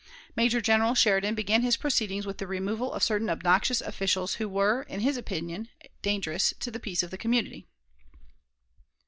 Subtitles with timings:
[0.35, 4.81] Major General Sheridan began his proceedings with the removal of certain obnoxious officials who were,
[4.81, 5.69] in his opinion,
[6.01, 7.67] dangerous to the peace of the community.